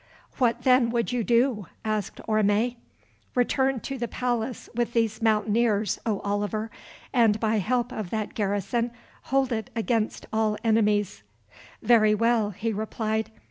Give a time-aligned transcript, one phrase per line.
[0.39, 2.75] "What, then, would you do?" asked Orme.
[3.35, 6.71] "Return to the palace with these Mountaineers, O Oliver,
[7.13, 8.89] and by help of that garrison,
[9.25, 11.21] hold it against all enemies."
[11.83, 13.29] "Very well," he replied.